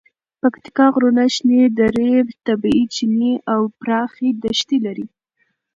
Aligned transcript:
پکتیکا 0.41 0.85
غرونه، 0.93 1.23
شنې 1.35 1.61
درې، 1.79 2.11
طبیعي 2.45 2.83
چینې 2.95 3.33
او 3.53 3.61
پراخې 3.79 4.29
دښتې 4.43 4.77
لري. 4.85 5.07